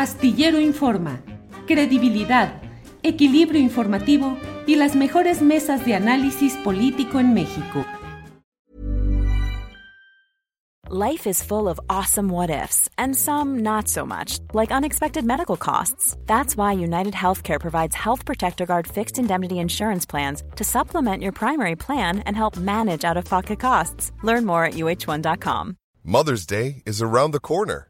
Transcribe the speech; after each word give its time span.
Astillero 0.00 0.58
Informa, 0.58 1.20
credibilidad, 1.66 2.62
equilibrio 3.02 3.60
informativo 3.60 4.38
y 4.66 4.76
las 4.76 4.96
mejores 4.96 5.42
mesas 5.42 5.84
de 5.84 5.94
análisis 5.94 6.54
político 6.64 7.20
en 7.20 7.34
México. 7.34 7.84
Life 10.88 11.26
is 11.26 11.42
full 11.42 11.68
of 11.68 11.78
awesome 11.90 12.30
what 12.30 12.48
ifs 12.48 12.88
and 12.96 13.14
some 13.14 13.58
not 13.58 13.88
so 13.88 14.06
much, 14.06 14.38
like 14.54 14.72
unexpected 14.72 15.26
medical 15.26 15.58
costs. 15.58 16.16
That's 16.24 16.56
why 16.56 16.72
United 16.72 17.12
Healthcare 17.12 17.60
provides 17.60 17.94
Health 17.94 18.24
Protector 18.24 18.64
Guard 18.64 18.86
fixed 18.86 19.18
indemnity 19.18 19.58
insurance 19.58 20.06
plans 20.06 20.42
to 20.56 20.64
supplement 20.64 21.22
your 21.22 21.32
primary 21.32 21.76
plan 21.76 22.20
and 22.20 22.34
help 22.34 22.56
manage 22.56 23.04
out 23.04 23.18
of 23.18 23.26
pocket 23.26 23.60
costs. 23.60 24.12
Learn 24.22 24.46
more 24.46 24.64
at 24.64 24.72
uh1.com. 24.72 25.76
Mother's 26.02 26.46
Day 26.46 26.82
is 26.86 27.02
around 27.02 27.32
the 27.32 27.38
corner. 27.40 27.89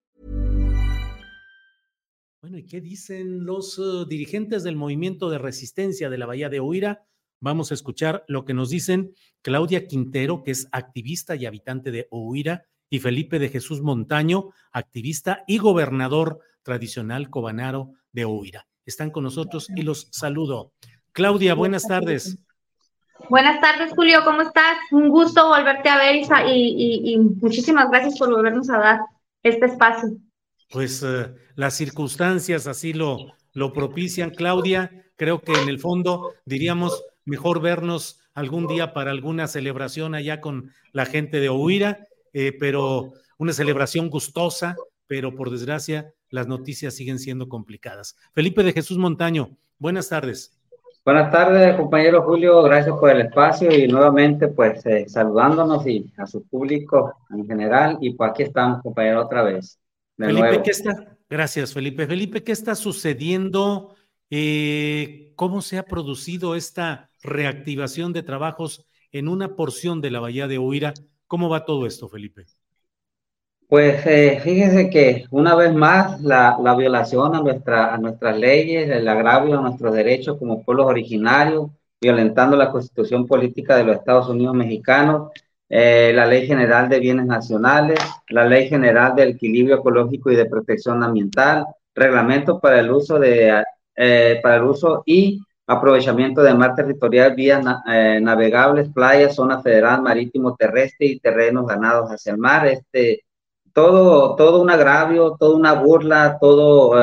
Bueno, 2.41 2.57
¿y 2.57 2.65
qué 2.65 2.81
dicen 2.81 3.45
los 3.45 3.77
uh, 3.77 4.07
dirigentes 4.07 4.63
del 4.63 4.75
movimiento 4.75 5.29
de 5.29 5.37
resistencia 5.37 6.09
de 6.09 6.17
la 6.17 6.25
Bahía 6.25 6.49
de 6.49 6.59
Oira? 6.59 7.03
Vamos 7.39 7.69
a 7.69 7.75
escuchar 7.75 8.25
lo 8.27 8.45
que 8.45 8.55
nos 8.55 8.71
dicen 8.71 9.13
Claudia 9.43 9.85
Quintero, 9.85 10.41
que 10.41 10.49
es 10.49 10.67
activista 10.71 11.35
y 11.35 11.45
habitante 11.45 11.91
de 11.91 12.07
Oira, 12.09 12.63
y 12.89 12.97
Felipe 12.97 13.37
de 13.37 13.49
Jesús 13.49 13.83
Montaño, 13.83 14.49
activista 14.71 15.43
y 15.45 15.59
gobernador 15.59 16.39
tradicional 16.63 17.29
cobanaro 17.29 17.91
de 18.11 18.25
Oira. 18.25 18.65
Están 18.87 19.11
con 19.11 19.23
nosotros 19.23 19.67
y 19.75 19.83
los 19.83 20.07
saludo. 20.09 20.73
Claudia, 21.11 21.53
buenas 21.53 21.87
tardes. 21.87 22.39
Buenas 23.29 23.61
tardes, 23.61 23.93
Julio, 23.93 24.21
¿cómo 24.25 24.41
estás? 24.41 24.77
Un 24.89 25.09
gusto 25.09 25.47
volverte 25.47 25.89
a 25.89 25.97
ver 25.99 26.15
y, 26.15 26.23
y, 26.49 27.13
y 27.13 27.19
muchísimas 27.19 27.91
gracias 27.91 28.17
por 28.17 28.31
volvernos 28.31 28.67
a 28.71 28.79
dar 28.79 28.99
este 29.43 29.67
espacio 29.67 30.17
pues 30.71 31.03
eh, 31.03 31.33
las 31.55 31.75
circunstancias 31.75 32.67
así 32.67 32.93
lo, 32.93 33.33
lo 33.53 33.73
propician. 33.73 34.31
Claudia, 34.31 35.05
creo 35.15 35.41
que 35.41 35.53
en 35.53 35.69
el 35.69 35.79
fondo 35.79 36.33
diríamos 36.45 37.03
mejor 37.25 37.61
vernos 37.61 38.19
algún 38.33 38.67
día 38.67 38.93
para 38.93 39.11
alguna 39.11 39.47
celebración 39.47 40.15
allá 40.15 40.41
con 40.41 40.71
la 40.93 41.05
gente 41.05 41.39
de 41.39 41.49
Ohuira, 41.49 42.07
eh, 42.33 42.55
pero 42.59 43.13
una 43.37 43.53
celebración 43.53 44.09
gustosa, 44.09 44.75
pero 45.07 45.35
por 45.35 45.49
desgracia 45.49 46.13
las 46.29 46.47
noticias 46.47 46.95
siguen 46.95 47.19
siendo 47.19 47.49
complicadas. 47.49 48.15
Felipe 48.33 48.63
de 48.63 48.71
Jesús 48.71 48.97
Montaño, 48.97 49.57
buenas 49.77 50.07
tardes. 50.07 50.57
Buenas 51.03 51.31
tardes, 51.31 51.75
compañero 51.75 52.21
Julio, 52.21 52.61
gracias 52.61 52.95
por 52.95 53.09
el 53.09 53.21
espacio 53.21 53.75
y 53.75 53.87
nuevamente 53.87 54.47
pues 54.49 54.85
eh, 54.85 55.05
saludándonos 55.09 55.85
y 55.87 56.13
a 56.17 56.27
su 56.27 56.43
público 56.47 57.15
en 57.31 57.47
general 57.47 57.97
y 57.99 58.13
pues 58.13 58.29
aquí 58.29 58.43
estamos, 58.43 58.81
compañero, 58.83 59.23
otra 59.23 59.41
vez. 59.41 59.80
Felipe, 60.17 60.61
¿qué 60.63 60.71
está? 60.71 61.17
Gracias, 61.29 61.73
Felipe. 61.73 62.07
Felipe, 62.07 62.43
¿qué 62.43 62.51
está 62.51 62.75
sucediendo? 62.75 63.95
Eh, 64.29 65.31
¿Cómo 65.35 65.61
se 65.61 65.77
ha 65.77 65.83
producido 65.83 66.55
esta 66.55 67.09
reactivación 67.21 68.13
de 68.13 68.23
trabajos 68.23 68.87
en 69.11 69.27
una 69.27 69.55
porción 69.55 70.01
de 70.01 70.11
la 70.11 70.19
Bahía 70.19 70.47
de 70.47 70.57
Huira? 70.59 70.93
¿Cómo 71.27 71.49
va 71.49 71.65
todo 71.65 71.85
esto, 71.85 72.09
Felipe? 72.09 72.45
Pues 73.71 74.05
eh, 74.05 74.41
fíjese 74.43 74.89
que 74.89 75.23
una 75.31 75.55
vez 75.55 75.73
más 75.73 76.19
la, 76.21 76.57
violación 76.77 77.33
a, 77.33 77.39
nuestra, 77.39 77.93
a 77.93 77.97
nuestras 77.97 78.37
leyes, 78.37 78.89
el 78.89 79.07
agravio 79.07 79.57
a 79.57 79.61
nuestros 79.61 79.93
derechos 79.93 80.37
como 80.37 80.61
pueblos 80.61 80.87
originarios, 80.87 81.71
violentando 82.01 82.57
la 82.57 82.69
constitución 82.69 83.25
política 83.25 83.77
de 83.77 83.85
los 83.85 83.95
Estados 83.95 84.27
Unidos 84.27 84.55
mexicanos, 84.55 85.31
eh, 85.73 86.11
la 86.13 86.25
Ley 86.25 86.45
General 86.47 86.89
de 86.89 86.99
Bienes 86.99 87.25
Nacionales, 87.25 87.97
la 88.27 88.45
Ley 88.45 88.67
General 88.67 89.15
de 89.15 89.23
Equilibrio 89.29 89.77
Ecológico 89.77 90.29
y 90.29 90.35
de 90.35 90.45
Protección 90.45 91.01
Ambiental, 91.01 91.65
reglamentos 91.95 92.59
para 92.59 92.81
el 92.81 92.91
uso 92.91 93.17
de 93.17 93.63
eh, 93.95 94.41
para 94.43 94.57
el 94.57 94.63
uso 94.63 95.01
y 95.05 95.39
aprovechamiento 95.65 96.43
de 96.43 96.53
mar 96.55 96.75
territorial, 96.75 97.35
vías 97.35 97.65
eh, 97.87 98.19
navegables, 98.21 98.89
playas, 98.93 99.33
zona 99.33 99.61
federal, 99.61 100.01
marítimo, 100.01 100.57
terrestre 100.57 101.07
y 101.07 101.19
terrenos 101.19 101.65
ganados 101.65 102.09
hacia 102.09 102.33
el 102.33 102.37
mar. 102.37 102.67
Este, 102.67 103.23
todo, 103.73 104.35
todo 104.35 104.61
un 104.61 104.69
agravio, 104.69 105.37
toda 105.39 105.55
una 105.55 105.71
burla, 105.71 106.37
todo 106.41 106.95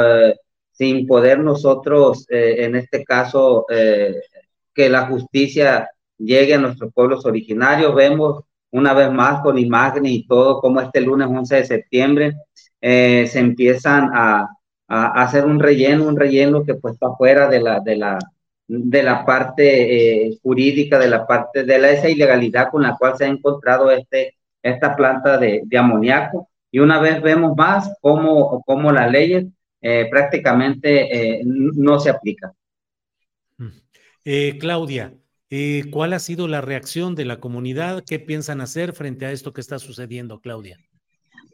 sin 0.72 1.06
poder 1.06 1.38
nosotros, 1.40 2.26
en 2.28 2.76
este 2.76 3.02
caso, 3.02 3.64
que 3.66 4.88
la 4.90 5.06
justicia 5.06 5.88
llegue 6.18 6.54
a 6.54 6.58
nuestros 6.58 6.92
pueblos 6.92 7.24
originarios. 7.24 7.94
Vemos 7.94 8.44
una 8.70 8.94
vez 8.94 9.10
más 9.10 9.40
con 9.42 9.58
imágenes 9.58 10.12
y 10.12 10.26
todo, 10.26 10.60
como 10.60 10.80
este 10.80 11.00
lunes 11.00 11.28
11 11.28 11.56
de 11.56 11.64
septiembre 11.64 12.36
eh, 12.80 13.26
se 13.26 13.40
empiezan 13.40 14.10
a, 14.12 14.48
a, 14.88 15.22
hacer 15.22 15.44
un 15.44 15.58
relleno, 15.58 16.06
un 16.06 16.16
relleno 16.16 16.64
que 16.64 16.74
pues 16.74 16.94
está 16.94 17.08
fuera 17.16 17.48
de 17.48 17.60
la, 17.60 17.80
de 17.80 17.96
la, 17.96 18.18
de 18.66 19.02
la 19.02 19.24
parte 19.24 20.26
eh, 20.26 20.38
jurídica, 20.42 20.98
de 20.98 21.08
la 21.08 21.26
parte 21.26 21.64
de 21.64 21.78
la, 21.78 21.90
esa 21.90 22.08
ilegalidad 22.08 22.70
con 22.70 22.82
la 22.82 22.96
cual 22.96 23.16
se 23.16 23.24
ha 23.24 23.28
encontrado 23.28 23.90
este, 23.90 24.36
esta 24.62 24.94
planta 24.94 25.38
de, 25.38 25.62
de 25.64 25.78
amoníaco. 25.78 26.48
Y 26.70 26.80
una 26.80 27.00
vez 27.00 27.22
vemos 27.22 27.56
más 27.56 27.96
cómo, 28.00 28.62
cómo 28.64 28.92
las 28.92 29.10
leyes 29.10 29.46
eh, 29.80 30.06
prácticamente 30.10 31.40
no 31.44 31.98
se 31.98 32.10
aplican. 32.10 32.52
Claudia, 34.60 35.14
eh, 35.50 35.84
¿Cuál 35.90 36.12
ha 36.12 36.18
sido 36.18 36.46
la 36.48 36.60
reacción 36.60 37.14
de 37.14 37.24
la 37.24 37.40
comunidad? 37.40 38.04
¿Qué 38.06 38.18
piensan 38.18 38.60
hacer 38.60 38.92
frente 38.92 39.26
a 39.26 39.32
esto 39.32 39.52
que 39.52 39.60
está 39.60 39.78
sucediendo, 39.78 40.40
Claudia? 40.40 40.78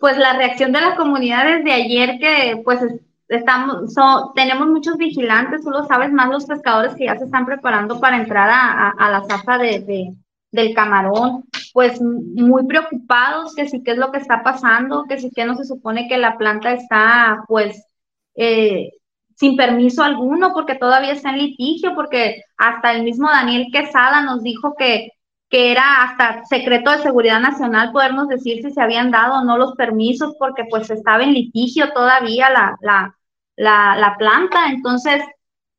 Pues 0.01 0.19
la 0.19 0.37
reacción 0.37 0.73
de 0.73 0.81
la 0.81 0.97
comunidad 0.97 1.47
desde 1.47 1.73
ayer 1.73 2.19
que 2.19 2.61
pues 2.65 2.81
estamos, 3.29 3.95
tenemos 4.35 4.69
muchos 4.69 4.97
vigilantes, 4.97 5.63
tú 5.63 5.71
lo 5.71 5.87
sabes, 5.87 6.13
más 6.13 6.29
los 6.29 6.47
pescadores 6.47 6.95
que 6.95 7.07
ya 7.07 7.17
se 7.17 7.25
están 7.25 7.47
preparando 7.47 8.01
para 8.01 8.17
entrar 8.17 8.51
a, 8.51 9.11
la 9.11 9.25
zafa 9.25 9.59
de, 9.59 10.15
del 10.51 10.75
camarón, 10.75 11.45
pues 11.73 12.01
muy 12.01 12.67
preocupados 12.67 13.55
que 13.55 13.69
sí 13.69 13.83
qué 13.83 13.93
es 13.93 13.99
lo 13.99 14.13
que 14.13 14.19
está 14.19 14.43
pasando, 14.43 15.05
que 15.09 15.19
sí 15.19 15.31
que 15.35 15.45
no 15.45 15.57
se 15.57 15.65
supone 15.65 16.09
que 16.09 16.19
la 16.19 16.37
planta 16.37 16.73
está 16.73 17.45
pues 17.49 17.87
eh, 18.35 18.91
sin 19.35 19.57
permiso 19.57 20.03
alguno, 20.03 20.53
porque 20.53 20.77
todavía 20.77 21.13
está 21.13 21.31
en 21.31 21.39
litigio, 21.39 21.95
porque 21.95 22.43
hasta 22.57 22.93
el 22.93 23.03
mismo 23.03 23.29
Daniel 23.29 23.69
Quesada 23.73 24.23
nos 24.23 24.43
dijo 24.43 24.75
que, 24.79 25.11
que 25.49 25.73
era 25.73 26.03
hasta 26.05 26.45
secreto 26.45 26.91
de 26.91 27.03
seguridad 27.03 27.41
nacional 27.41 27.93
podernos 27.93 28.29
decir 28.29 28.63
si 28.63 28.71
se 28.71 28.81
habían 28.81 29.11
dado 29.11 29.41
o 29.41 29.45
no 29.45 29.59
los 29.59 29.75
permisos, 29.75 30.35
porque 30.39 30.65
pues 30.71 30.91
estaba 30.91 31.25
en 31.25 31.35
litigio 31.35 31.93
todavía 31.93 32.51
la, 32.51 32.77
la, 32.81 33.17
la, 33.57 33.97
la 33.97 34.17
planta. 34.17 34.69
Entonces, 34.71 35.23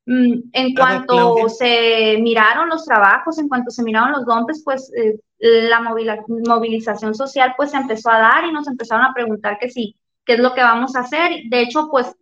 mm, 0.06 0.34
en 0.52 0.76
cuanto 0.76 1.48
se 1.50 2.18
miraron 2.22 2.70
los 2.70 2.86
trabajos, 2.86 3.38
en 3.40 3.48
cuanto 3.48 3.72
se 3.72 3.84
miraron 3.84 4.12
los 4.12 4.26
dompes, 4.26 4.62
pues 4.64 4.92
eh, 4.96 5.20
la 5.40 5.82
movilización 5.82 7.16
social 7.16 7.54
pues 7.58 7.72
se 7.72 7.78
empezó 7.78 8.10
a 8.10 8.20
dar 8.20 8.46
y 8.46 8.52
nos 8.52 8.68
empezaron 8.68 9.06
a 9.06 9.14
preguntar 9.14 9.58
que 9.60 9.70
sí, 9.70 9.96
qué 10.26 10.34
es 10.34 10.40
lo 10.40 10.54
que 10.54 10.62
vamos 10.62 10.96
a 10.96 11.02
hacer. 11.02 11.32
De 11.50 11.62
hecho, 11.62 11.90
pues 11.90 12.16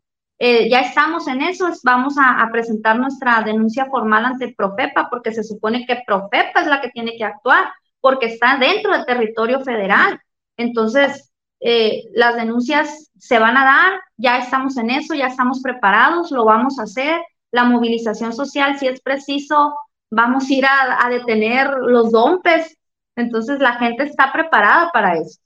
eh, 0.46 0.68
ya 0.70 0.82
estamos 0.82 1.26
en 1.30 1.42
eso, 1.42 1.70
vamos 1.84 2.16
a, 2.20 2.46
presentar 2.52 3.00
nuestra 3.00 3.42
denuncia 3.44 3.86
formal 3.86 4.26
ante 4.26 4.54
Profepa, 4.54 5.08
porque 5.10 5.32
se 5.32 5.42
supone 5.42 5.86
que 5.86 6.04
Profepa 6.06 6.60
es 6.60 6.68
la 6.68 6.82
que 6.82 6.90
tiene 6.90 7.16
que 7.16 7.24
actuar, 7.24 7.72
porque 8.02 8.26
está 8.26 8.58
dentro 8.58 8.92
del 8.92 9.06
territorio 9.06 9.62
federal. 9.62 10.20
Entonces, 10.58 11.32
eh, 11.62 12.04
las 12.14 12.36
denuncias 12.36 13.10
se 13.18 13.40
van 13.40 13.56
a 13.56 13.64
dar, 13.64 14.02
ya 14.18 14.38
estamos 14.40 14.76
en 14.76 14.90
eso, 14.90 15.14
ya 15.14 15.28
estamos 15.28 15.62
preparados, 15.62 16.30
lo 16.32 16.44
vamos 16.44 16.78
a 16.78 16.84
hacer. 16.84 17.22
La 17.52 17.64
movilización 17.64 18.34
social, 18.34 18.78
si 18.78 18.88
es 18.88 19.00
preciso, 19.00 19.74
vamos 20.12 20.50
a 20.50 20.54
ir 20.54 20.66
a, 20.66 21.10
detener 21.10 21.70
los 21.70 22.12
dompes. 22.12 22.78
Entonces, 23.16 23.62
la 23.62 23.76
gente 23.76 24.04
está 24.04 24.34
preparada 24.34 24.90
para 24.92 25.14
eso. 25.20 25.40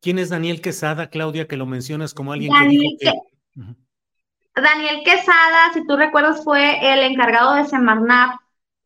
¿Quién 0.00 0.18
es 0.18 0.30
Daniel 0.30 0.62
Quesada, 0.62 1.10
Claudia, 1.10 1.46
que 1.46 1.58
lo 1.58 1.66
mencionas 1.66 2.14
como 2.14 2.32
alguien 2.32 2.54
que 2.54 2.68
dijo 2.68 2.96
que... 2.98 3.83
Daniel 4.54 5.02
Quesada, 5.04 5.72
si 5.72 5.86
tú 5.86 5.96
recuerdas, 5.96 6.44
fue 6.44 6.92
el 6.92 7.00
encargado 7.00 7.54
de 7.54 7.64
Semarnap 7.64 8.36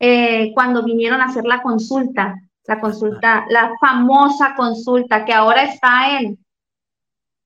eh, 0.01 0.53
cuando 0.55 0.83
vinieron 0.83 1.21
a 1.21 1.27
hacer 1.27 1.45
la 1.45 1.63
consulta, 1.63 2.35
la 2.65 2.81
consulta, 2.81 3.45
la 3.51 3.73
famosa 3.81 4.55
consulta 4.57 5.25
que 5.25 5.33
ahora 5.33 5.65
está 5.65 6.19
en 6.19 6.39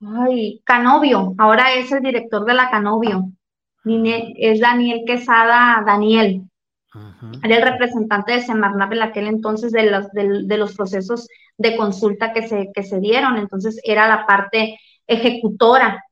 ay, 0.04 0.60
Canovio, 0.64 1.34
ahora 1.38 1.72
es 1.74 1.92
el 1.92 2.02
director 2.02 2.44
de 2.44 2.54
la 2.54 2.70
Canovio. 2.70 3.30
Es 3.84 4.60
Daniel 4.60 5.02
Quesada 5.06 5.82
Daniel. 5.84 6.42
Era 7.42 7.56
el 7.56 7.62
representante 7.62 8.32
de 8.32 8.42
Semarnap 8.42 8.92
en 8.92 9.02
aquel 9.02 9.26
entonces 9.26 9.72
de 9.72 9.90
los, 9.90 10.10
de, 10.12 10.56
los 10.56 10.76
procesos 10.76 11.26
de 11.56 11.76
consulta 11.76 12.32
que 12.32 12.46
se, 12.46 12.70
que 12.72 12.82
se 12.82 13.00
dieron. 13.00 13.38
Entonces 13.38 13.80
era 13.82 14.06
la 14.08 14.26
parte 14.26 14.78
ejecutora 15.06 16.04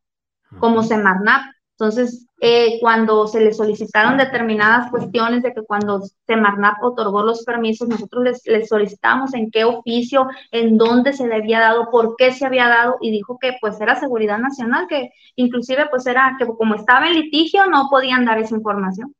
como 0.59 0.83
Semarnap. 0.83 1.43
Entonces, 1.81 2.27
eh, 2.43 2.77
cuando 2.79 3.27
se 3.27 3.41
le 3.41 3.55
solicitaron 3.55 4.19
determinadas 4.19 4.91
cuestiones 4.91 5.43
de 5.43 5.55
que 5.55 5.63
cuando 5.63 6.03
Semarnap 6.27 6.83
otorgó 6.83 7.23
los 7.23 7.43
permisos, 7.43 7.89
nosotros 7.89 8.23
les, 8.23 8.43
les, 8.45 8.69
solicitamos 8.69 9.33
en 9.33 9.51
qué 9.51 9.65
oficio, 9.65 10.27
en 10.51 10.77
dónde 10.77 11.15
se 11.15 11.27
le 11.27 11.37
había 11.37 11.59
dado, 11.59 11.89
por 11.91 12.17
qué 12.19 12.33
se 12.33 12.45
había 12.45 12.69
dado, 12.69 12.99
y 13.01 13.11
dijo 13.11 13.39
que 13.41 13.55
pues 13.63 13.81
era 13.81 13.99
seguridad 13.99 14.39
nacional, 14.39 14.89
que 14.91 15.09
inclusive 15.37 15.87
pues 15.91 16.07
era 16.07 16.37
que 16.39 16.45
como 16.45 16.75
estaba 16.75 17.09
en 17.09 17.15
litigio 17.15 17.65
no 17.65 17.89
podían 17.91 18.27
dar 18.27 18.39
esa 18.39 18.57
información. 18.57 19.15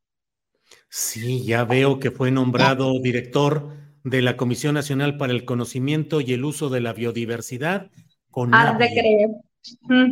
Sí, 0.87 1.43
ya 1.43 1.65
veo 1.65 1.97
que 1.97 2.11
fue 2.11 2.29
nombrado 2.29 2.99
director 3.01 3.69
de 4.03 4.21
la 4.21 4.37
Comisión 4.37 4.75
Nacional 4.75 5.17
para 5.17 5.33
el 5.33 5.45
Conocimiento 5.45 6.21
y 6.21 6.33
el 6.33 6.45
Uso 6.45 6.69
de 6.69 6.81
la 6.81 6.93
Biodiversidad. 6.93 7.89
Con 8.29 8.51
de 8.51 8.87
creer. 8.87 9.29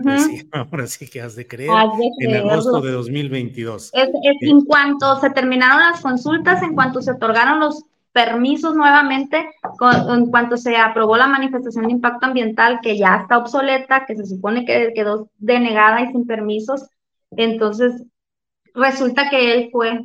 Pues 0.04 0.46
ahora 0.52 0.88
sí 0.88 1.10
que 1.10 1.22
has 1.22 1.36
de 1.36 1.48
creer, 1.48 1.72
en 2.20 2.36
agosto 2.36 2.82
de 2.82 2.92
2022. 2.92 3.92
Es, 3.94 4.10
en 4.42 4.62
cuanto 4.66 5.20
se 5.20 5.30
terminaron 5.32 5.80
las 5.80 6.02
consultas, 6.02 6.62
en 6.62 6.76
cuanto 6.76 7.02
se 7.02 7.12
otorgaron 7.12 7.60
los 7.60 7.84
permisos 8.12 8.76
nuevamente, 8.76 9.50
en 10.10 10.26
cuanto 10.28 10.58
se 10.58 10.76
aprobó 10.76 11.18
la 11.18 11.28
manifestación 11.28 11.86
de 11.86 11.94
impacto 11.94 12.26
ambiental 12.26 12.80
que 12.82 12.98
ya 12.98 13.18
está 13.18 13.38
obsoleta, 13.38 14.06
que 14.06 14.16
se 14.16 14.26
supone 14.26 14.66
que 14.66 14.92
quedó 14.94 15.30
denegada 15.38 16.02
y 16.02 16.08
sin 16.08 16.26
permisos, 16.26 16.88
entonces 17.32 18.04
resulta 18.74 19.30
que 19.30 19.54
él 19.54 19.70
fue, 19.72 20.02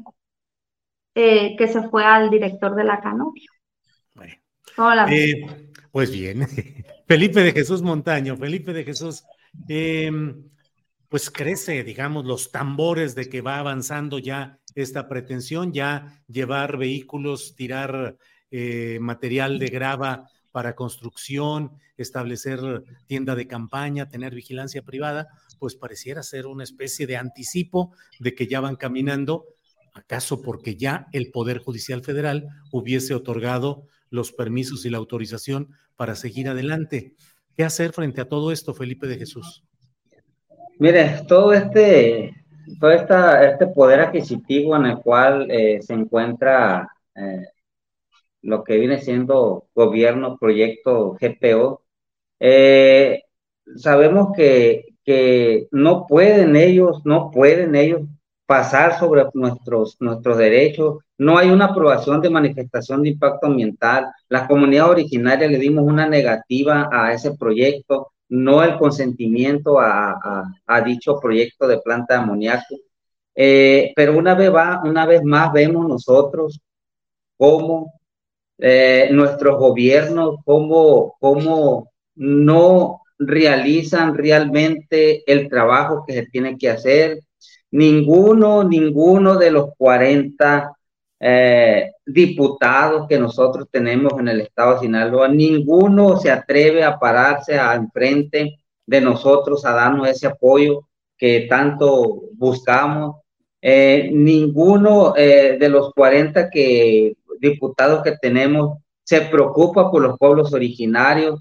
eh, 1.15 1.57
que 1.57 1.69
se 1.69 1.83
fue 1.89 2.05
al 2.05 2.31
director 2.31 2.75
de 2.75 2.85
la 2.85 3.01
canopia. 3.01 3.49
Bueno. 4.15 5.07
Eh, 5.09 5.71
pues 5.91 6.11
bien, 6.11 6.47
Felipe 7.07 7.41
de 7.41 7.53
Jesús 7.53 7.83
Montaño, 7.83 8.37
Felipe 8.37 8.73
de 8.73 8.85
Jesús, 8.85 9.25
Em, 9.69 10.51
pues 11.09 11.31
crece, 11.31 11.85
digamos, 11.85 12.25
los 12.25 12.51
tambores 12.51 13.15
de 13.15 13.29
que 13.29 13.41
va 13.41 13.59
avanzando 13.59 14.19
ya 14.19 14.59
esta 14.75 15.09
pretensión, 15.09 15.73
ya 15.73 16.23
llevar 16.27 16.77
vehículos, 16.77 17.55
tirar 17.55 18.17
eh, 18.51 18.99
material 19.01 19.59
de 19.59 19.69
grava 19.69 20.29
para 20.51 20.75
construcción, 20.75 21.73
establecer 21.97 22.61
tienda 23.07 23.35
de 23.35 23.47
campaña, 23.47 24.09
tener 24.09 24.35
vigilancia 24.35 24.83
privada, 24.83 25.29
pues 25.59 25.75
pareciera 25.75 26.23
ser 26.23 26.47
una 26.47 26.65
especie 26.65 27.07
de 27.07 27.17
anticipo 27.17 27.93
de 28.21 28.35
que 28.35 28.47
ya 28.47 28.61
van 28.61 28.77
caminando, 28.77 29.47
acaso 29.95 30.43
porque 30.43 30.77
ya 30.77 31.07
el 31.13 31.31
Poder 31.31 31.59
Judicial 31.59 32.03
Federal 32.03 32.49
hubiese 32.71 33.15
otorgado 33.15 33.87
los 34.11 34.33
permisos 34.33 34.85
y 34.85 34.91
la 34.91 34.99
autorización 34.99 35.71
para 35.97 36.15
seguir 36.15 36.49
adelante. 36.49 37.15
¿Qué 37.57 37.63
hacer 37.63 37.93
frente 37.93 38.21
a 38.21 38.29
todo 38.29 38.51
esto, 38.51 38.75
Felipe 38.75 39.07
de 39.07 39.17
Jesús? 39.17 39.63
Mire, 40.79 41.23
todo 41.29 41.53
este, 41.53 42.35
todo 42.81 42.91
esta, 42.91 43.49
este 43.49 43.69
poder 43.69 44.01
adquisitivo 44.01 44.75
en 44.77 44.87
el 44.87 44.99
cual 44.99 45.49
eh, 45.51 45.81
se 45.81 45.95
encuentra 45.95 46.89
eh, 47.15 47.47
lo 48.43 48.65
que 48.65 48.77
viene 48.79 49.01
siendo 49.01 49.69
gobierno, 49.75 50.37
proyecto 50.37 51.17
GPO, 51.21 51.83
eh, 52.41 53.23
sabemos 53.77 54.33
que, 54.37 54.97
que 55.05 55.69
no 55.71 56.07
pueden 56.07 56.57
ellos, 56.57 57.03
no 57.05 57.31
pueden 57.31 57.77
ellos 57.77 58.03
pasar 58.47 58.99
sobre 58.99 59.25
nuestros, 59.35 59.97
nuestros 60.01 60.39
derechos. 60.39 60.99
No 61.19 61.39
hay 61.39 61.51
una 61.51 61.67
aprobación 61.67 62.21
de 62.21 62.31
manifestación 62.31 63.03
de 63.03 63.11
impacto 63.11 63.47
ambiental. 63.47 64.07
La 64.29 64.47
comunidad 64.47 64.91
originaria 64.91 65.49
le 65.49 65.59
dimos 65.59 65.85
una 65.85 66.07
negativa 66.09 66.89
a 66.93 67.13
ese 67.13 67.37
proyecto, 67.37 68.13
no 68.29 68.63
el 68.63 68.77
consentimiento 68.79 69.79
a, 69.81 70.45
a, 70.67 70.81
dicho 70.83 71.21
proyecto 71.21 71.67
de 71.67 71.79
planta 71.79 72.15
de 72.15 72.21
amoníaco. 72.21 72.77
Eh, 73.35 73.93
pero 73.97 74.17
una 74.17 74.35
vez, 74.35 74.53
va, 74.55 74.81
una 74.85 75.07
vez 75.07 75.23
más 75.25 75.53
vemos 75.53 75.89
nosotros 75.89 76.61
cómo 77.37 77.93
eh, 78.59 79.09
nuestros 79.11 79.59
gobiernos, 79.59 80.37
cómo, 80.45 81.17
cómo 81.19 81.91
no 82.15 83.03
realizan 83.19 84.15
realmente 84.15 85.23
el 85.31 85.49
trabajo 85.49 86.05
que 86.07 86.13
se 86.15 86.27
tiene 86.27 86.57
que 86.59 86.71
hacer, 86.71 87.21
ninguno, 87.75 88.63
ninguno 88.63 89.37
de 89.37 89.51
los 89.51 89.71
40 89.77 90.73
eh, 91.19 91.91
diputados 92.07 93.09
que 93.09 93.19
nosotros 93.19 93.67
tenemos 93.69 94.13
en 94.19 94.29
el 94.29 94.43
estado 94.43 94.75
de 94.75 94.81
Sinaloa, 94.81 95.27
ninguno 95.27 96.17
se 96.17 96.31
atreve 96.31 96.85
a 96.85 96.99
pararse 96.99 97.59
a 97.59 97.75
enfrente 97.75 98.61
de 98.87 99.01
nosotros 99.01 99.65
a 99.65 99.73
darnos 99.73 100.09
ese 100.09 100.29
apoyo 100.29 100.87
que 101.19 101.47
tanto 101.49 102.23
buscamos. 102.35 103.17
Eh, 103.61 104.09
ninguno 104.13 105.15
eh, 105.17 105.57
de 105.59 105.69
los 105.69 105.93
40 105.95 106.51
que, 106.51 107.17
diputados 107.41 108.03
que 108.05 108.17
tenemos 108.19 108.79
se 109.03 109.23
preocupa 109.23 109.91
por 109.91 110.01
los 110.01 110.17
pueblos 110.17 110.53
originarios. 110.53 111.41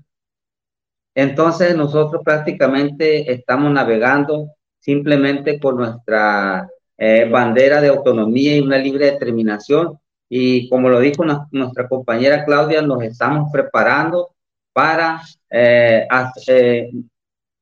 Entonces 1.13 1.75
nosotros 1.75 2.23
prácticamente 2.25 3.31
estamos 3.31 3.71
navegando 3.71 4.47
simplemente 4.83 5.59
por 5.59 5.75
nuestra 5.75 6.67
eh, 6.97 7.27
bandera 7.29 7.79
de 7.79 7.87
autonomía 7.87 8.57
y 8.57 8.59
una 8.59 8.77
libre 8.77 9.11
determinación. 9.11 9.97
Y 10.27 10.67
como 10.67 10.89
lo 10.89 10.99
dijo 10.99 11.23
nuestra 11.51 11.87
compañera 11.87 12.43
Claudia, 12.43 12.81
nos 12.81 13.01
estamos 13.01 13.49
preparando 13.51 14.35
para, 14.73 15.21
eh, 15.49 16.05
eh, 16.47 16.91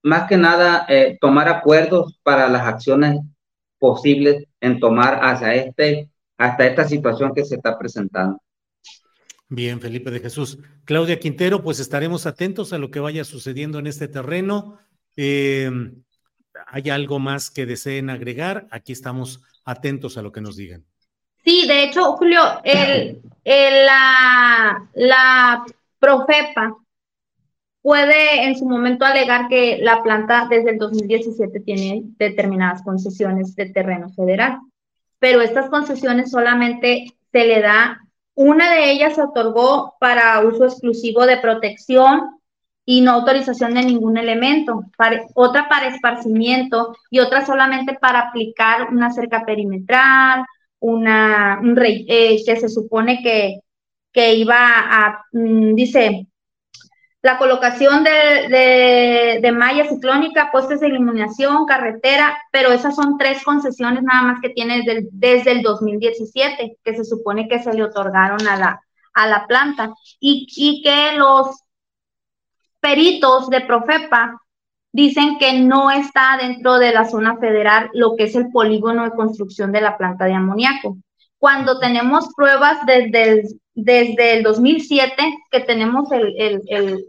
más 0.04 0.28
que 0.28 0.38
nada, 0.38 0.88
tomar 1.20 1.48
acuerdos 1.48 2.20
para 2.24 2.48
las 2.48 2.66
acciones 2.66 3.20
posibles 3.78 4.46
en 4.60 4.80
tomar 4.80 5.20
hacia 5.22 5.54
este, 5.54 6.10
hasta 6.38 6.66
esta 6.66 6.88
situación 6.88 7.34
que 7.36 7.46
se 7.46 7.56
está 7.56 7.78
presentando. 7.78 8.42
Bien, 9.48 9.80
Felipe 9.80 10.10
de 10.10 10.22
Jesús. 10.22 10.58
Claudia 10.86 11.20
Quintero, 11.20 11.62
pues 11.62 11.80
estaremos 11.80 12.26
atentos 12.26 12.74
a 12.74 12.80
lo 12.80 12.90
que 12.90 13.02
vaya 13.02 13.24
sucediendo 13.26 13.78
en 13.78 13.88
este 13.88 14.08
terreno. 14.08 14.80
¿Hay 16.74 16.90
algo 16.90 17.20
más 17.20 17.52
que 17.52 17.66
deseen 17.66 18.10
agregar? 18.10 18.66
Aquí 18.72 18.94
estamos 18.94 19.42
atentos 19.66 20.18
a 20.18 20.22
lo 20.22 20.32
que 20.32 20.40
nos 20.40 20.56
digan. 20.56 20.86
Sí, 21.44 21.68
de 21.68 21.84
hecho, 21.84 22.14
Julio, 22.14 22.42
la, 23.44 24.90
la 24.94 25.66
Profepa 26.00 26.78
puede 27.82 28.46
en 28.46 28.58
su 28.58 28.66
momento 28.66 29.04
alegar 29.04 29.50
que 29.50 29.80
la 29.82 30.02
planta 30.02 30.48
desde 30.50 30.72
el 30.72 30.78
2017 30.78 31.60
tiene 31.60 32.04
determinadas 32.18 32.84
concesiones 32.84 33.54
de 33.56 33.66
terreno 33.66 34.10
federal, 34.14 34.60
pero 35.20 35.42
estas 35.42 35.70
concesiones 35.70 36.32
solamente 36.32 37.08
se 37.34 37.46
le 37.46 37.62
da 37.62 38.00
Una 38.34 38.74
de 38.74 38.92
ellas 38.92 39.16
se 39.16 39.24
otorgó 39.24 39.96
para 40.00 40.40
uso 40.40 40.66
exclusivo 40.66 41.26
de 41.26 41.38
protección 41.38 42.41
y 42.86 43.02
no 43.02 43.12
autorización 43.12 43.74
de 43.74 43.84
ningún 43.84 44.18
elemento, 44.18 44.84
otra 45.36 45.70
para 45.70 45.88
esparcimiento 45.88 46.96
y 47.10 47.20
otra 47.20 47.46
solamente 47.46 47.98
para 48.00 48.20
aplicar 48.20 48.90
una 48.92 49.12
cerca 49.12 49.46
perimetral, 49.46 50.46
una, 50.80 51.60
un 51.62 51.78
eh, 51.80 52.42
que 52.46 52.56
se 52.58 52.70
supone 52.70 53.22
que, 53.22 53.60
que 54.12 54.34
iba 54.34 54.58
a, 54.58 55.24
mm, 55.32 55.76
dice, 55.76 56.28
la 57.22 57.38
colocación 57.38 58.04
de, 58.04 59.40
de, 59.42 59.52
malla 59.52 59.88
ciclónica, 59.88 60.50
postes 60.52 60.80
de 60.80 60.88
iluminación, 60.88 61.66
carretera, 61.66 62.36
pero 62.52 62.72
esas 62.72 62.96
son 62.96 63.18
tres 63.18 63.44
concesiones 63.44 64.02
nada 64.04 64.24
más 64.24 64.42
que 64.42 64.50
tiene 64.50 64.78
desde 64.80 64.92
el, 64.94 65.10
desde 65.12 65.52
el 65.52 65.62
2017, 65.62 66.78
que 66.84 66.96
se 66.96 67.06
supone 67.06 67.48
que 67.48 67.60
se 67.60 67.74
le 67.74 67.84
otorgaron 67.84 68.48
a 68.48 68.58
la, 68.58 68.82
a 69.14 69.28
la 69.28 69.46
planta, 69.46 69.94
y, 70.20 70.48
y 70.56 70.82
que 70.82 71.16
los 71.16 71.62
peritos 72.82 73.50
de 73.50 73.62
Profepa 73.62 74.42
dicen 74.92 75.38
que 75.38 75.54
no 75.54 75.90
está 75.90 76.38
dentro 76.38 76.78
de 76.78 76.92
la 76.92 77.06
zona 77.06 77.38
federal 77.38 77.90
lo 77.94 78.16
que 78.16 78.26
es 78.26 78.36
el 78.36 78.50
polígono 78.50 79.04
de 79.04 79.12
construcción 79.12 79.72
de 79.72 79.82
la 79.82 79.98
planta 79.98 80.26
de 80.26 80.34
amoníaco. 80.34 80.98
Cuando 81.38 81.80
tenemos 81.80 82.28
pruebas 82.36 82.86
desde 82.86 83.24
el, 83.24 83.62
desde 83.74 84.34
el 84.34 84.44
2007, 84.44 85.16
que 85.50 85.60
tenemos 85.62 86.12
el, 86.12 86.36
el, 86.68 87.06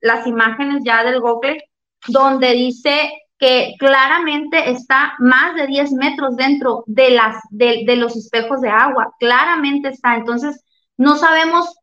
las 0.00 0.26
imágenes 0.26 0.82
ya 0.84 1.04
del 1.04 1.20
Google, 1.20 1.62
donde 2.06 2.52
dice 2.52 3.12
que 3.38 3.74
claramente 3.78 4.70
está 4.70 5.14
más 5.18 5.54
de 5.54 5.66
10 5.66 5.92
metros 5.92 6.36
dentro 6.36 6.82
de, 6.86 7.10
las, 7.10 7.36
de 7.50 7.96
los 7.96 8.16
espejos 8.16 8.60
de 8.60 8.70
agua, 8.70 9.14
claramente 9.20 9.90
está. 9.90 10.16
Entonces, 10.16 10.64
no 10.96 11.14
sabemos 11.16 11.76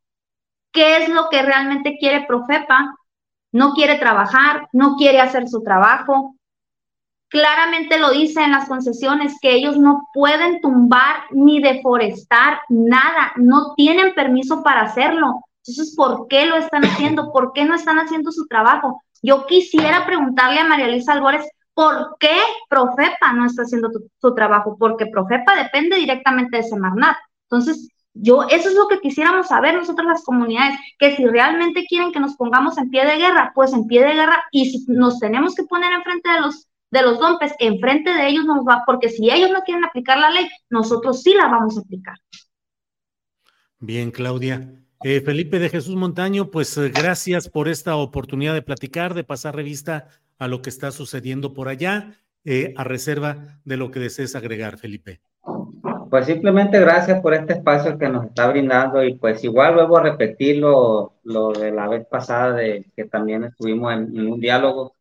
qué 0.73 0.97
es 0.97 1.09
lo 1.09 1.29
que 1.29 1.41
realmente 1.41 1.97
quiere 1.97 2.25
Profepa, 2.27 2.93
no 3.55 3.71
quiere 3.73 3.95
trabajar, 3.95 4.67
no 4.73 4.97
quiere 4.97 5.21
hacer 5.21 5.47
su 5.47 5.63
trabajo. 5.63 6.35
Claramente 7.29 7.97
lo 7.97 8.09
dice 8.09 8.43
en 8.43 8.51
las 8.51 8.67
concesiones 8.67 9.37
que 9.41 9.55
ellos 9.55 9.77
no 9.77 10.09
pueden 10.13 10.59
tumbar 10.59 11.23
ni 11.31 11.61
deforestar 11.61 12.59
nada, 12.67 13.31
no 13.37 13.73
tienen 13.75 14.13
permiso 14.13 14.61
para 14.61 14.81
hacerlo. 14.81 15.41
Entonces, 15.59 15.95
¿por 15.95 16.27
qué 16.27 16.45
lo 16.47 16.57
están 16.57 16.83
haciendo? 16.85 17.31
¿Por 17.31 17.53
qué 17.53 17.63
no 17.63 17.75
están 17.75 17.97
haciendo 17.97 18.29
su 18.33 18.45
trabajo? 18.47 19.01
Yo 19.23 19.45
quisiera 19.45 20.05
preguntarle 20.05 20.59
a 20.59 20.65
María 20.65 20.89
Luisa 20.89 21.13
Álvarez, 21.13 21.47
¿por 21.73 22.17
qué 22.19 22.37
Profepa 22.67 23.31
no 23.31 23.45
está 23.45 23.61
haciendo 23.61 23.89
su 24.19 24.35
trabajo? 24.35 24.75
Porque 24.77 25.05
Profepa 25.05 25.55
depende 25.55 25.95
directamente 25.95 26.57
de 26.57 26.63
Semarnat. 26.63 27.15
Entonces, 27.49 27.87
yo, 28.15 28.43
eso 28.49 28.69
es 28.69 28.75
lo 28.75 28.87
que 28.87 28.99
quisiéramos 28.99 29.47
saber 29.47 29.75
nosotros 29.75 30.07
las 30.07 30.23
comunidades, 30.23 30.79
que 30.97 31.15
si 31.15 31.25
realmente 31.25 31.85
quieren 31.87 32.11
que 32.11 32.19
nos 32.19 32.35
pongamos 32.35 32.77
en 32.77 32.89
pie 32.89 33.05
de 33.05 33.17
guerra, 33.17 33.51
pues 33.53 33.73
en 33.73 33.87
pie 33.87 34.03
de 34.03 34.13
guerra, 34.13 34.43
y 34.51 34.69
si 34.69 34.85
nos 34.87 35.19
tenemos 35.19 35.53
que 35.53 35.63
poner 35.63 35.91
enfrente 35.91 36.29
de 36.29 36.41
los 36.41 36.67
de 36.91 37.01
los 37.01 37.19
dompes, 37.19 37.53
enfrente 37.59 38.13
de 38.13 38.27
ellos 38.27 38.45
nos 38.45 38.65
va, 38.65 38.83
porque 38.85 39.09
si 39.09 39.29
ellos 39.29 39.51
no 39.51 39.63
quieren 39.63 39.83
aplicar 39.83 40.17
la 40.17 40.29
ley, 40.29 40.47
nosotros 40.69 41.21
sí 41.21 41.33
la 41.33 41.47
vamos 41.47 41.77
a 41.77 41.81
aplicar. 41.81 42.15
Bien, 43.79 44.11
Claudia. 44.11 44.71
Eh, 45.03 45.19
Felipe 45.19 45.59
de 45.59 45.69
Jesús 45.69 45.95
Montaño, 45.95 46.49
pues 46.49 46.77
eh, 46.77 46.89
gracias 46.89 47.49
por 47.49 47.67
esta 47.67 47.97
oportunidad 47.97 48.53
de 48.53 48.61
platicar, 48.61 49.13
de 49.13 49.25
pasar 49.25 49.55
revista 49.55 50.07
a 50.39 50.47
lo 50.47 50.61
que 50.61 50.69
está 50.69 50.91
sucediendo 50.91 51.53
por 51.53 51.67
allá, 51.67 52.15
eh, 52.45 52.73
a 52.77 52.83
reserva 52.83 53.59
de 53.65 53.77
lo 53.77 53.91
que 53.91 53.99
desees 53.99 54.35
agregar, 54.35 54.77
Felipe. 54.77 55.21
Pues 56.09 56.25
simplemente 56.25 56.79
gracias 56.79 57.21
por 57.21 57.33
este 57.33 57.53
espacio 57.53 57.97
que 57.97 58.09
nos 58.09 58.25
está 58.25 58.47
brindando 58.47 59.03
y 59.03 59.15
pues 59.15 59.43
igual 59.43 59.75
luego 59.75 59.97
a 59.97 60.03
repetir 60.03 60.57
lo, 60.57 61.13
de 61.23 61.71
la 61.71 61.87
vez 61.87 62.05
pasada 62.07 62.53
de 62.53 62.85
que 62.95 63.05
también 63.05 63.43
estuvimos 63.45 63.93
en, 63.93 64.27
un 64.31 64.39
diálogo, 64.39 64.95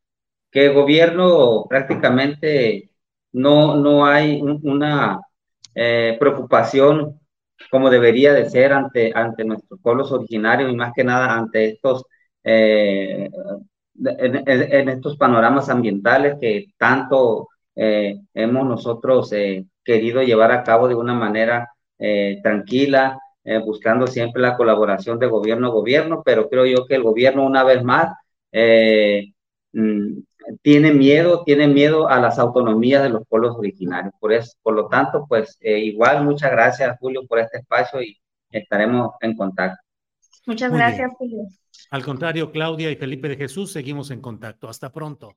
que 0.50 0.66
el 0.66 0.74
gobierno 0.74 1.66
prácticamente 1.68 2.90
no, 3.32 3.76
no 3.76 4.06
hay 4.06 4.40
una 4.42 5.20
eh, 5.74 6.16
preocupación 6.20 7.20
como 7.70 7.90
debería 7.90 8.32
de 8.32 8.48
ser 8.50 8.72
ante, 8.72 9.12
ante 9.14 9.44
nuestros 9.44 9.80
pueblos 9.80 10.12
originarios 10.12 10.70
y 10.72 10.76
más 10.76 10.92
que 10.94 11.04
nada 11.04 11.34
ante 11.36 11.66
estos, 11.70 12.04
eh, 12.44 13.30
en, 14.04 14.88
estos 14.88 15.16
panoramas 15.16 15.68
ambientales 15.68 16.36
que 16.40 16.66
tanto 16.78 17.48
eh, 17.76 18.20
hemos 18.34 18.66
nosotros 18.66 19.32
querido 19.84 20.22
llevar 20.22 20.52
a 20.52 20.64
cabo 20.64 20.88
de 20.88 20.94
una 20.94 21.14
manera 21.14 21.70
eh, 21.98 22.40
tranquila, 22.42 23.18
eh, 23.44 23.58
buscando 23.58 24.06
siempre 24.06 24.42
la 24.42 24.56
colaboración 24.56 25.18
de 25.18 25.26
gobierno-gobierno, 25.26 26.22
pero 26.24 26.48
creo 26.48 26.66
yo 26.66 26.86
que 26.86 26.96
el 26.96 27.02
gobierno 27.02 27.44
una 27.44 27.62
vez 27.62 27.84
más 27.84 28.12
eh, 28.52 29.32
mm, 29.72 30.18
tiene 30.62 30.92
miedo, 30.92 31.44
tiene 31.44 31.68
miedo 31.68 32.08
a 32.08 32.20
las 32.20 32.38
autonomías 32.38 33.02
de 33.02 33.10
los 33.10 33.26
pueblos 33.28 33.56
originarios. 33.56 34.14
Por, 34.18 34.32
eso, 34.32 34.52
por 34.62 34.74
lo 34.74 34.88
tanto, 34.88 35.26
pues 35.28 35.56
igual 35.60 36.24
muchas 36.24 36.50
gracias 36.50 36.98
Julio 36.98 37.26
por 37.26 37.38
este 37.38 37.58
espacio 37.58 38.02
y 38.02 38.16
estaremos 38.50 39.12
en 39.20 39.36
contacto. 39.36 39.80
Muchas 40.46 40.72
gracias 40.72 41.10
Julio. 41.16 41.44
Al 41.90 42.04
contrario, 42.04 42.50
Claudia 42.50 42.90
y 42.90 42.96
Felipe 42.96 43.28
de 43.28 43.36
Jesús, 43.36 43.72
seguimos 43.72 44.10
en 44.10 44.20
contacto. 44.20 44.68
Hasta 44.68 44.92
pronto. 44.92 45.36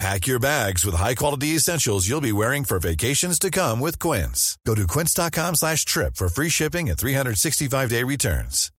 Pack 0.00 0.28
your 0.28 0.38
bags 0.38 0.86
with 0.86 0.94
high-quality 0.94 1.56
essentials 1.56 2.08
you'll 2.08 2.20
be 2.20 2.30
wearing 2.30 2.62
for 2.62 2.78
vacations 2.78 3.36
to 3.40 3.50
come 3.50 3.80
with 3.80 3.98
Quince. 3.98 4.56
Go 4.64 4.76
to 4.76 4.86
quince.com 4.86 5.56
slash 5.56 5.84
trip 5.84 6.14
for 6.14 6.28
free 6.28 6.48
shipping 6.48 6.88
and 6.88 6.96
365-day 6.96 8.04
returns. 8.04 8.70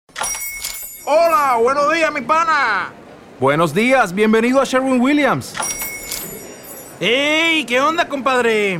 Hola, 1.06 1.60
buenos 1.62 1.94
días, 1.94 2.14
mi 2.14 2.22
pana. 2.22 2.94
Buenos 3.38 3.74
días, 3.74 4.14
bienvenido 4.14 4.62
a 4.62 4.66
Sherwin 4.66 5.02
Williams. 5.02 5.54
¡Ey! 7.02 7.66
¿Qué 7.66 7.82
onda, 7.82 8.08
compadre? 8.08 8.80